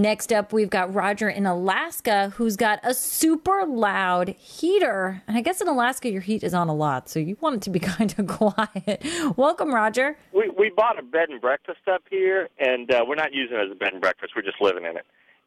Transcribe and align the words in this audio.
Next 0.00 0.32
up, 0.32 0.54
we've 0.54 0.70
got 0.70 0.94
Roger 0.94 1.28
in 1.28 1.44
Alaska 1.44 2.30
who's 2.36 2.56
got 2.56 2.80
a 2.82 2.94
super 2.94 3.66
loud 3.66 4.30
heater. 4.30 5.22
And 5.28 5.36
I 5.36 5.42
guess 5.42 5.60
in 5.60 5.68
Alaska, 5.68 6.10
your 6.10 6.22
heat 6.22 6.42
is 6.42 6.54
on 6.54 6.70
a 6.70 6.74
lot, 6.74 7.10
so 7.10 7.18
you 7.18 7.36
want 7.42 7.56
it 7.56 7.62
to 7.62 7.70
be 7.70 7.78
kind 7.80 8.14
of 8.16 8.26
quiet. 8.26 9.04
Welcome, 9.36 9.74
Roger. 9.74 10.16
We, 10.32 10.50
we 10.58 10.70
bought 10.70 10.98
a 10.98 11.02
bed 11.02 11.28
and 11.28 11.38
breakfast 11.38 11.80
up 11.86 12.02
here, 12.08 12.48
and 12.58 12.90
uh, 12.90 13.04
we're 13.06 13.14
not 13.14 13.34
using 13.34 13.58
it 13.58 13.66
as 13.66 13.70
a 13.70 13.74
bed 13.74 13.92
and 13.92 14.00
breakfast. 14.00 14.32
We're 14.34 14.40
just 14.40 14.62
living 14.62 14.86
in 14.86 14.96
it. 14.96 15.04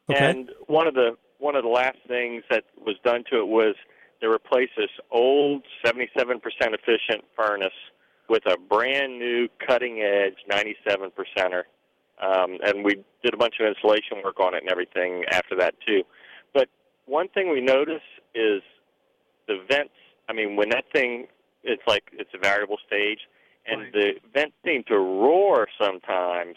Okay. 0.08 0.24
And 0.24 0.50
one 0.68 0.86
of 0.86 0.94
the 0.94 1.16
one 1.38 1.56
of 1.56 1.64
the 1.64 1.70
last 1.70 1.98
things 2.06 2.44
that 2.48 2.62
was 2.80 2.94
done 3.04 3.24
to 3.32 3.38
it 3.38 3.48
was 3.48 3.74
they 4.20 4.28
replaced 4.28 4.74
this 4.76 4.90
old 5.10 5.64
77% 5.84 6.38
efficient 6.46 7.24
furnace 7.36 7.72
with 8.28 8.44
a 8.46 8.56
brand 8.56 9.18
new 9.18 9.48
cutting 9.66 10.00
edge 10.00 10.36
97 10.48 11.10
percenter 11.10 11.64
um, 12.22 12.58
and 12.64 12.84
we 12.84 12.96
did 13.22 13.34
a 13.34 13.36
bunch 13.36 13.54
of 13.60 13.66
insulation 13.66 14.18
work 14.22 14.40
on 14.40 14.54
it 14.54 14.62
and 14.62 14.70
everything 14.70 15.24
after 15.30 15.56
that 15.56 15.74
too. 15.86 16.02
But 16.52 16.68
one 17.06 17.28
thing 17.28 17.50
we 17.50 17.60
notice 17.60 18.02
is 18.34 18.62
the 19.48 19.62
vents. 19.68 19.94
I 20.28 20.32
mean, 20.32 20.56
when 20.56 20.70
that 20.70 20.84
thing, 20.92 21.26
it's 21.62 21.82
like 21.86 22.04
it's 22.12 22.30
a 22.34 22.38
variable 22.38 22.78
stage, 22.86 23.20
and 23.66 23.80
Right. 23.82 23.92
the 23.92 24.12
vents 24.32 24.56
seem 24.64 24.84
to 24.84 24.98
roar 24.98 25.68
sometimes 25.80 26.56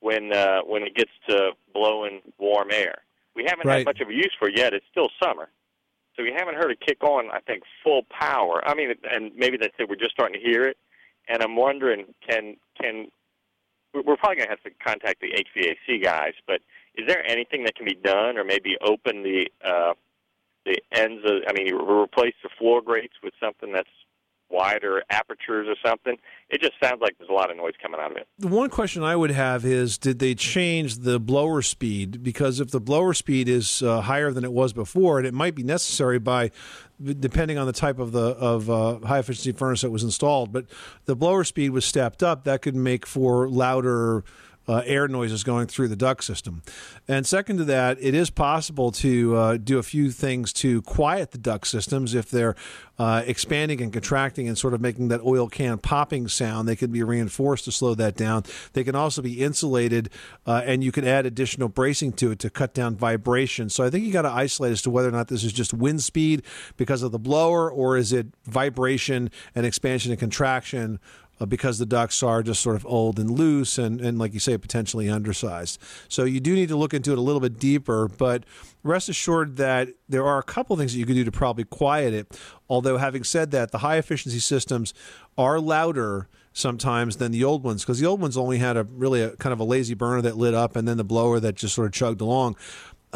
when 0.00 0.32
uh, 0.32 0.60
when 0.62 0.82
it 0.82 0.94
gets 0.94 1.10
to 1.28 1.52
blowing 1.74 2.20
warm 2.38 2.70
air. 2.72 3.02
We 3.34 3.44
haven't 3.44 3.66
Right. 3.66 3.78
had 3.78 3.86
much 3.86 4.00
of 4.00 4.08
a 4.08 4.14
use 4.14 4.34
for 4.38 4.48
it 4.48 4.56
yet. 4.56 4.72
It's 4.72 4.86
still 4.90 5.10
summer. 5.22 5.48
So 6.16 6.22
we 6.22 6.32
haven't 6.34 6.54
heard 6.54 6.70
it 6.70 6.80
kick 6.80 7.04
on, 7.04 7.30
I 7.30 7.40
think, 7.40 7.62
full 7.84 8.04
power. 8.04 8.66
I 8.66 8.74
mean, 8.74 8.94
and 9.10 9.34
maybe 9.36 9.58
that's 9.58 9.74
it. 9.78 9.88
We're 9.88 9.96
just 9.96 10.12
starting 10.12 10.40
to 10.40 10.46
hear 10.46 10.62
it, 10.64 10.78
and 11.28 11.42
I'm 11.42 11.56
wondering, 11.56 12.14
can 12.26 12.56
can 12.80 13.08
we're 14.02 14.16
probably 14.16 14.36
going 14.36 14.48
to 14.48 14.50
have 14.50 14.62
to 14.62 14.70
contact 14.84 15.20
the 15.20 15.32
HVAC 15.32 16.02
guys, 16.02 16.34
but 16.46 16.60
is 16.96 17.06
there 17.06 17.24
anything 17.26 17.64
that 17.64 17.74
can 17.74 17.84
be 17.84 17.94
done, 17.94 18.38
or 18.38 18.44
maybe 18.44 18.76
open 18.80 19.22
the 19.22 19.48
uh, 19.64 19.94
the 20.64 20.80
ends 20.92 21.22
of? 21.24 21.42
I 21.48 21.52
mean, 21.52 21.74
replace 21.74 22.34
the 22.42 22.48
floor 22.58 22.80
grates 22.82 23.14
with 23.22 23.34
something 23.40 23.72
that's 23.72 23.88
wider 24.50 25.02
apertures 25.10 25.66
or 25.68 25.76
something. 25.84 26.16
It 26.48 26.60
just 26.60 26.74
sounds 26.82 27.00
like 27.00 27.16
there's 27.18 27.30
a 27.30 27.32
lot 27.32 27.50
of 27.50 27.56
noise 27.56 27.74
coming 27.82 28.00
out 28.00 28.12
of 28.12 28.16
it. 28.16 28.28
The 28.38 28.48
one 28.48 28.70
question 28.70 29.02
I 29.02 29.16
would 29.16 29.30
have 29.30 29.64
is 29.64 29.98
did 29.98 30.18
they 30.18 30.34
change 30.34 30.98
the 30.98 31.18
blower 31.18 31.62
speed? 31.62 32.22
Because 32.22 32.60
if 32.60 32.70
the 32.70 32.80
blower 32.80 33.14
speed 33.14 33.48
is 33.48 33.82
uh, 33.82 34.02
higher 34.02 34.30
than 34.30 34.44
it 34.44 34.52
was 34.52 34.72
before, 34.72 35.18
and 35.18 35.26
it 35.26 35.34
might 35.34 35.54
be 35.54 35.62
necessary 35.62 36.18
by 36.18 36.50
depending 37.02 37.58
on 37.58 37.66
the 37.66 37.72
type 37.72 37.98
of 37.98 38.12
the 38.12 38.20
of 38.20 38.70
uh, 38.70 38.98
high 39.00 39.18
efficiency 39.18 39.52
furnace 39.52 39.82
that 39.82 39.90
was 39.90 40.04
installed, 40.04 40.52
but 40.52 40.66
the 41.04 41.16
blower 41.16 41.44
speed 41.44 41.70
was 41.70 41.84
stepped 41.84 42.22
up, 42.22 42.44
that 42.44 42.62
could 42.62 42.76
make 42.76 43.06
for 43.06 43.48
louder 43.48 44.24
uh, 44.68 44.82
air 44.84 45.08
noises 45.08 45.44
going 45.44 45.66
through 45.66 45.88
the 45.88 45.96
duct 45.96 46.24
system. 46.24 46.62
And 47.06 47.26
second 47.26 47.58
to 47.58 47.64
that, 47.64 47.98
it 48.00 48.14
is 48.14 48.30
possible 48.30 48.90
to 48.92 49.36
uh, 49.36 49.56
do 49.56 49.78
a 49.78 49.82
few 49.82 50.10
things 50.10 50.52
to 50.54 50.82
quiet 50.82 51.30
the 51.30 51.38
duct 51.38 51.66
systems 51.66 52.14
if 52.14 52.30
they're 52.30 52.56
uh, 52.98 53.22
expanding 53.26 53.82
and 53.82 53.92
contracting 53.92 54.48
and 54.48 54.56
sort 54.56 54.72
of 54.72 54.80
making 54.80 55.08
that 55.08 55.20
oil 55.20 55.48
can 55.48 55.78
popping 55.78 56.28
sound. 56.28 56.66
They 56.66 56.76
can 56.76 56.90
be 56.90 57.02
reinforced 57.02 57.66
to 57.66 57.72
slow 57.72 57.94
that 57.94 58.16
down. 58.16 58.44
They 58.72 58.84
can 58.84 58.94
also 58.94 59.22
be 59.22 59.42
insulated, 59.42 60.10
uh, 60.46 60.62
and 60.64 60.82
you 60.82 60.92
can 60.92 61.06
add 61.06 61.26
additional 61.26 61.68
bracing 61.68 62.12
to 62.14 62.30
it 62.30 62.38
to 62.40 62.50
cut 62.50 62.74
down 62.74 62.96
vibration. 62.96 63.68
So 63.68 63.84
I 63.84 63.90
think 63.90 64.04
you 64.04 64.12
got 64.12 64.22
to 64.22 64.30
isolate 64.30 64.72
as 64.72 64.82
to 64.82 64.90
whether 64.90 65.08
or 65.08 65.12
not 65.12 65.28
this 65.28 65.44
is 65.44 65.52
just 65.52 65.74
wind 65.74 66.02
speed 66.02 66.42
because 66.76 67.02
of 67.02 67.12
the 67.12 67.18
blower, 67.18 67.70
or 67.70 67.96
is 67.96 68.12
it 68.12 68.28
vibration 68.44 69.30
and 69.54 69.66
expansion 69.66 70.10
and 70.10 70.18
contraction 70.18 70.98
uh, 71.40 71.46
because 71.46 71.78
the 71.78 71.86
ducts 71.86 72.22
are 72.22 72.42
just 72.42 72.60
sort 72.60 72.76
of 72.76 72.86
old 72.86 73.18
and 73.18 73.30
loose 73.30 73.78
and, 73.78 74.00
and 74.00 74.18
like 74.18 74.34
you 74.34 74.40
say 74.40 74.56
potentially 74.56 75.08
undersized. 75.08 75.80
So 76.08 76.24
you 76.24 76.40
do 76.40 76.54
need 76.54 76.68
to 76.68 76.76
look 76.76 76.94
into 76.94 77.12
it 77.12 77.18
a 77.18 77.22
little 77.22 77.40
bit 77.40 77.58
deeper 77.58 78.08
but 78.08 78.44
rest 78.82 79.08
assured 79.08 79.56
that 79.56 79.88
there 80.08 80.24
are 80.24 80.38
a 80.38 80.42
couple 80.42 80.76
things 80.76 80.92
that 80.92 80.98
you 80.98 81.06
can 81.06 81.14
do 81.14 81.24
to 81.24 81.32
probably 81.32 81.64
quiet 81.64 82.14
it. 82.14 82.38
Although 82.68 82.98
having 82.98 83.24
said 83.24 83.50
that 83.52 83.72
the 83.72 83.78
high 83.78 83.96
efficiency 83.96 84.38
systems 84.38 84.94
are 85.36 85.60
louder 85.60 86.28
sometimes 86.52 87.18
than 87.18 87.32
the 87.32 87.44
old 87.44 87.62
ones 87.62 87.82
because 87.82 87.98
the 87.98 88.06
old 88.06 88.18
ones 88.18 88.34
only 88.34 88.56
had 88.56 88.78
a 88.78 88.84
really 88.84 89.20
a 89.20 89.36
kind 89.36 89.52
of 89.52 89.60
a 89.60 89.64
lazy 89.64 89.92
burner 89.92 90.22
that 90.22 90.38
lit 90.38 90.54
up 90.54 90.74
and 90.74 90.88
then 90.88 90.96
the 90.96 91.04
blower 91.04 91.38
that 91.38 91.54
just 91.54 91.74
sort 91.74 91.86
of 91.86 91.92
chugged 91.92 92.22
along 92.22 92.56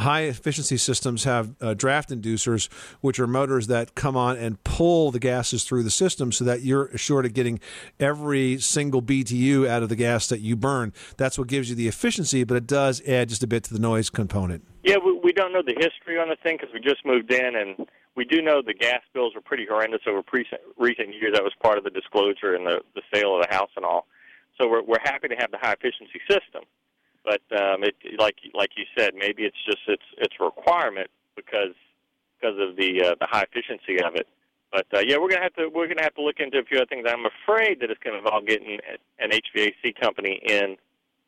high 0.01 0.23
efficiency 0.23 0.77
systems 0.77 1.25
have 1.25 1.55
uh, 1.61 1.75
draft 1.75 2.11
inducers, 2.11 2.71
which 3.01 3.19
are 3.19 3.27
motors 3.27 3.67
that 3.69 3.95
come 3.95 4.17
on 4.17 4.37
and 4.37 4.63
pull 4.65 5.11
the 5.11 5.19
gases 5.19 5.65
through 5.65 5.83
the 5.83 5.91
system 5.91 6.33
so 6.33 6.45
that 6.45 6.63
you're 6.63 6.87
assured 6.87 7.27
of 7.27 7.35
getting 7.35 7.61
every 7.99 8.59
single 8.59 9.03
BTU 9.03 9.69
out 9.69 9.83
of 9.83 9.89
the 9.89 9.97
gas 9.97 10.29
that 10.29 10.41
you 10.41 10.57
burn. 10.57 10.93
That's 11.17 11.39
what 11.39 11.49
gives 11.49 11.71
you 11.71 11.77
the 11.77 11.89
efficiency, 11.89 12.45
but 12.45 12.57
it 12.57 12.67
does 12.67 13.03
add 13.07 13.29
just 13.29 13.43
a 13.43 13.47
bit 13.47 13.65
to 13.65 13.75
the 13.75 13.81
noise 13.81 14.11
component. 14.11 14.65
Yeah, 14.83 14.97
we, 15.05 15.19
we 15.23 15.33
don't 15.33 15.53
know 15.53 15.63
the 15.63 15.75
history 15.79 16.19
on 16.19 16.29
the 16.29 16.37
thing 16.43 16.57
because 16.59 16.73
we 16.73 16.81
just 16.81 17.05
moved 17.05 17.33
in, 17.33 17.57
and 17.57 17.87
we 18.17 18.25
do 18.25 18.43
know 18.43 18.63
the 18.63 18.75
gas 18.75 19.03
bills 19.13 19.35
were 19.35 19.41
pretty 19.41 19.67
horrendous 19.69 20.01
over 20.07 20.23
pre- 20.23 20.47
recent 20.79 21.15
years. 21.15 21.35
That 21.35 21.45
was 21.45 21.53
part 21.63 21.79
of 21.79 21.85
the 21.85 21.91
disclosure 21.91 22.55
and 22.55 22.67
the, 22.67 22.81
the 22.95 23.03
sale 23.13 23.37
of 23.37 23.47
the 23.47 23.55
house 23.55 23.71
and 23.77 23.85
all. 23.85 24.07
So 24.61 24.69
we're 24.69 24.83
we're 24.83 25.01
happy 25.03 25.29
to 25.29 25.37
have 25.37 25.51
the 25.51 25.59
high 25.59 25.73
efficiency 25.73 26.21
system, 26.29 26.65
but 27.25 27.43
um, 27.59 27.85
it 27.85 27.95
like 28.19 28.37
like 28.55 28.71
you 28.77 28.85
said, 28.97 29.13
maybe 29.15 29.45
it's 29.45 29.63
just 29.65 29.81
it's 29.89 30.03
it's 30.19 30.35
requirement 30.41 31.11
because 31.37 31.75
because 32.41 32.57
of 32.59 32.77
the 32.77 33.03
uh, 33.05 33.15
the 33.21 33.27
high 33.27 33.45
efficiency 33.51 34.03
of 34.03 34.15
it. 34.17 34.27
But 34.73 34.87
uh, 34.95 35.01
yeah, 35.07 35.17
we're 35.19 35.29
gonna 35.29 35.43
have 35.43 35.55
to 35.55 35.69
we're 35.69 35.89
gonna 35.89 36.03
have 36.03 36.15
to 36.15 36.23
look 36.23 36.39
into 36.39 36.59
a 36.59 36.65
few 36.65 36.79
other 36.79 36.87
things. 36.87 37.07
I'm 37.09 37.27
afraid 37.27 37.81
that 37.81 37.91
it's 37.91 38.01
to 38.15 38.19
involve 38.19 38.47
getting 38.47 38.79
an 39.19 39.31
HVAC 39.31 40.01
company 40.01 40.41
in 40.47 40.77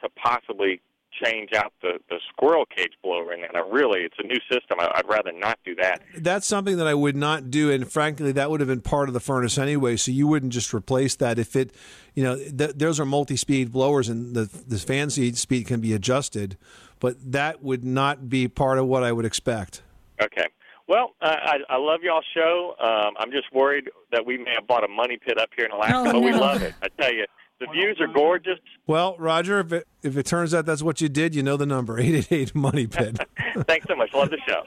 to 0.02 0.08
possibly 0.16 0.80
change 1.22 1.50
out 1.54 1.72
the, 1.82 1.98
the 2.08 2.18
squirrel 2.28 2.64
cage 2.66 2.92
blower 3.02 3.32
in 3.32 3.40
there. 3.40 3.50
Now, 3.52 3.68
really, 3.68 4.00
it's 4.00 4.16
a 4.18 4.26
new 4.26 4.38
system. 4.50 4.78
I, 4.80 4.90
I'd 4.94 5.08
rather 5.08 5.32
not 5.32 5.58
do 5.64 5.74
that. 5.76 6.02
That's 6.18 6.46
something 6.46 6.76
that 6.78 6.86
I 6.86 6.94
would 6.94 7.16
not 7.16 7.50
do, 7.50 7.70
and 7.70 7.90
frankly, 7.90 8.32
that 8.32 8.50
would 8.50 8.60
have 8.60 8.68
been 8.68 8.80
part 8.80 9.08
of 9.08 9.12
the 9.14 9.20
furnace 9.20 9.58
anyway. 9.58 9.96
So 9.96 10.10
you 10.10 10.26
wouldn't 10.26 10.52
just 10.52 10.72
replace 10.74 11.16
that 11.16 11.38
if 11.38 11.56
it, 11.56 11.74
you 12.14 12.22
know, 12.24 12.36
th- 12.36 12.72
those 12.76 12.98
are 13.00 13.04
multi-speed 13.06 13.72
blowers, 13.72 14.08
and 14.08 14.34
the 14.34 14.44
the 14.66 14.78
fan 14.78 15.10
speed 15.10 15.36
speed 15.36 15.66
can 15.66 15.80
be 15.80 15.92
adjusted, 15.92 16.56
but 17.00 17.16
that 17.32 17.62
would 17.62 17.84
not 17.84 18.28
be 18.28 18.48
part 18.48 18.78
of 18.78 18.86
what 18.86 19.02
I 19.02 19.12
would 19.12 19.24
expect. 19.24 19.82
Okay. 20.20 20.46
Well, 20.88 21.14
uh, 21.22 21.36
I, 21.40 21.56
I 21.70 21.76
love 21.78 22.00
y'all's 22.02 22.24
show. 22.34 22.74
Um, 22.78 23.14
I'm 23.18 23.30
just 23.30 23.52
worried 23.52 23.88
that 24.10 24.26
we 24.26 24.36
may 24.36 24.50
have 24.54 24.66
bought 24.66 24.84
a 24.84 24.88
money 24.88 25.16
pit 25.16 25.38
up 25.38 25.48
here 25.56 25.64
in 25.64 25.70
Alaska, 25.72 26.08
Oh, 26.08 26.12
but 26.12 26.20
we 26.22 26.32
love 26.32 26.60
it. 26.62 26.74
I 26.82 26.88
tell 27.00 27.12
you, 27.12 27.24
the 27.66 27.72
views 27.72 28.00
are 28.00 28.08
gorgeous. 28.08 28.58
Well, 28.86 29.16
Roger, 29.18 29.60
if 29.60 29.72
it, 29.72 29.88
if 30.02 30.16
it 30.16 30.26
turns 30.26 30.52
out 30.52 30.66
that's 30.66 30.82
what 30.82 31.00
you 31.00 31.08
did, 31.08 31.34
you 31.34 31.42
know 31.42 31.56
the 31.56 31.66
number 31.66 31.98
eight 32.00 32.14
eight 32.14 32.32
eight 32.32 32.54
money 32.54 32.86
pit. 32.86 33.18
Thanks 33.66 33.86
so 33.88 33.94
much. 33.94 34.12
Love 34.12 34.30
the 34.30 34.38
show. 34.46 34.62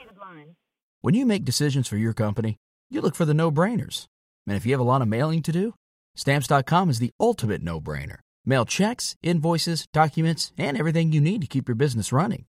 When 1.02 1.14
you 1.14 1.26
make 1.26 1.44
decisions 1.44 1.86
for 1.86 1.96
your 1.96 2.12
company, 2.12 2.56
you 2.90 3.00
look 3.00 3.14
for 3.14 3.24
the 3.24 3.34
no 3.34 3.52
brainers. 3.52 4.06
And 4.46 4.56
if 4.56 4.64
you 4.64 4.72
have 4.72 4.80
a 4.80 4.84
lot 4.84 5.02
of 5.02 5.08
mailing 5.08 5.42
to 5.42 5.52
do, 5.52 5.74
stamps.com 6.16 6.90
is 6.90 6.98
the 6.98 7.10
ultimate 7.20 7.62
no 7.62 7.80
brainer. 7.80 8.18
Mail 8.44 8.64
checks, 8.64 9.16
invoices, 9.22 9.86
documents, 9.92 10.52
and 10.56 10.78
everything 10.78 11.12
you 11.12 11.20
need 11.20 11.40
to 11.42 11.46
keep 11.46 11.68
your 11.68 11.74
business 11.74 12.12
running. 12.12 12.46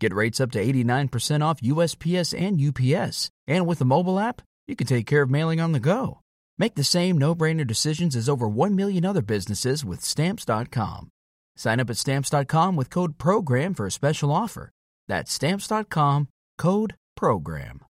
Get 0.00 0.14
rates 0.14 0.40
up 0.40 0.52
to 0.52 0.64
89% 0.64 1.42
off 1.42 1.60
USPS 1.60 2.38
and 2.38 2.60
UPS. 2.60 3.30
And 3.46 3.66
with 3.66 3.78
the 3.78 3.84
mobile 3.84 4.18
app, 4.18 4.42
you 4.68 4.76
can 4.76 4.86
take 4.86 5.06
care 5.06 5.22
of 5.22 5.30
mailing 5.30 5.60
on 5.60 5.72
the 5.72 5.80
go. 5.80 6.20
Make 6.58 6.74
the 6.74 6.84
same 6.84 7.18
no 7.18 7.34
brainer 7.34 7.66
decisions 7.66 8.16
as 8.16 8.28
over 8.28 8.48
1 8.48 8.74
million 8.74 9.04
other 9.04 9.22
businesses 9.22 9.84
with 9.84 10.00
stamps.com. 10.00 11.10
Sign 11.56 11.80
up 11.80 11.90
at 11.90 11.96
stamps.com 11.96 12.76
with 12.76 12.90
code 12.90 13.18
PROGRAM 13.18 13.74
for 13.74 13.86
a 13.86 13.90
special 13.90 14.32
offer. 14.32 14.70
That's 15.08 15.32
stamps.com 15.32 16.28
code 16.56 16.94
PROGRAM. 17.16 17.87